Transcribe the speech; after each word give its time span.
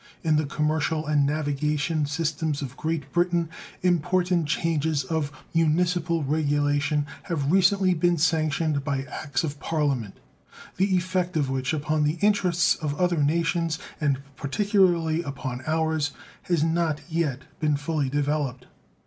In 0.23 0.35
the 0.35 0.47
commercial 0.47 1.05
and 1.05 1.27
navigation 1.27 2.07
system 2.07 2.55
of 2.63 2.75
Great 2.75 3.11
Britain 3.13 3.49
important 3.83 4.47
changes 4.47 5.03
of 5.03 5.31
municipal 5.53 6.23
regulation 6.23 7.05
have 7.25 7.51
recently 7.51 7.93
been 7.93 8.17
sanctioned 8.17 8.83
by 8.83 9.03
acts 9.03 9.43
of 9.43 9.59
Parliament, 9.59 10.17
the 10.77 10.95
effect 10.95 11.37
of 11.37 11.51
which 11.51 11.71
upon 11.71 12.03
the 12.03 12.17
interests 12.19 12.73
of 12.73 12.99
other 12.99 13.21
nations, 13.21 13.77
and 14.01 14.17
particularly 14.35 15.21
upon 15.21 15.61
ours, 15.67 16.13
has 16.49 16.63
not 16.63 16.99
yet 17.07 17.41
been 17.59 17.77
fully 17.77 18.09
developed. 18.09 18.65